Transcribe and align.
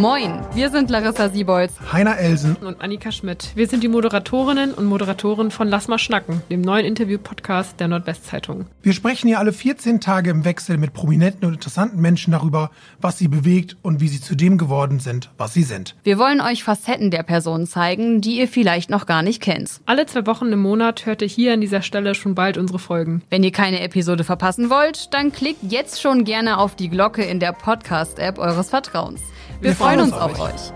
Moin, 0.00 0.40
wir 0.54 0.70
sind 0.70 0.88
Larissa 0.88 1.28
Siebolz, 1.28 1.74
Heiner 1.92 2.16
Elsen 2.16 2.56
und 2.56 2.80
Annika 2.80 3.12
Schmidt. 3.12 3.50
Wir 3.54 3.68
sind 3.68 3.82
die 3.82 3.88
Moderatorinnen 3.88 4.72
und 4.72 4.86
Moderatoren 4.86 5.50
von 5.50 5.68
Lass 5.68 5.88
mal 5.88 5.98
schnacken, 5.98 6.40
dem 6.48 6.62
neuen 6.62 6.86
Interview-Podcast 6.86 7.78
der 7.78 7.88
Nordwestzeitung. 7.88 8.64
Wir 8.80 8.94
sprechen 8.94 9.28
hier 9.28 9.38
alle 9.38 9.52
14 9.52 10.00
Tage 10.00 10.30
im 10.30 10.46
Wechsel 10.46 10.78
mit 10.78 10.94
prominenten 10.94 11.46
und 11.46 11.52
interessanten 11.52 12.00
Menschen 12.00 12.30
darüber, 12.32 12.70
was 12.98 13.18
sie 13.18 13.28
bewegt 13.28 13.76
und 13.82 14.00
wie 14.00 14.08
sie 14.08 14.22
zu 14.22 14.34
dem 14.36 14.56
geworden 14.56 15.00
sind, 15.00 15.28
was 15.36 15.52
sie 15.52 15.64
sind. 15.64 15.96
Wir 16.02 16.16
wollen 16.18 16.40
euch 16.40 16.64
Facetten 16.64 17.10
der 17.10 17.22
Personen 17.22 17.66
zeigen, 17.66 18.22
die 18.22 18.38
ihr 18.38 18.48
vielleicht 18.48 18.88
noch 18.88 19.04
gar 19.04 19.20
nicht 19.20 19.42
kennt. 19.42 19.82
Alle 19.84 20.06
zwei 20.06 20.24
Wochen 20.24 20.50
im 20.50 20.62
Monat 20.62 21.04
hört 21.04 21.20
ihr 21.20 21.28
hier 21.28 21.52
an 21.52 21.60
dieser 21.60 21.82
Stelle 21.82 22.14
schon 22.14 22.34
bald 22.34 22.56
unsere 22.56 22.78
Folgen. 22.78 23.20
Wenn 23.28 23.42
ihr 23.44 23.52
keine 23.52 23.80
Episode 23.80 24.24
verpassen 24.24 24.70
wollt, 24.70 25.12
dann 25.12 25.30
klickt 25.30 25.70
jetzt 25.70 26.00
schon 26.00 26.24
gerne 26.24 26.56
auf 26.56 26.74
die 26.74 26.88
Glocke 26.88 27.22
in 27.22 27.38
der 27.38 27.52
Podcast-App 27.52 28.38
eures 28.38 28.70
Vertrauens. 28.70 29.20
Wir, 29.60 29.70
Wir 29.70 29.76
freuen 29.76 29.89
uns 29.98 30.12
auf 30.12 30.38
euch. 30.38 30.54
euch. 30.54 30.72